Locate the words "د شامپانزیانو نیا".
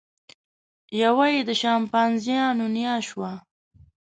1.49-2.95